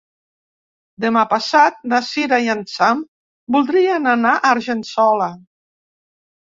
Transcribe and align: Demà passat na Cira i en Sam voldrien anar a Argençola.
Demà 1.05 1.23
passat 1.33 1.77
na 1.93 2.01
Cira 2.09 2.41
i 2.47 2.51
en 2.55 2.65
Sam 2.73 3.05
voldrien 3.57 4.13
anar 4.17 4.35
a 4.41 4.45
Argençola. 4.57 5.31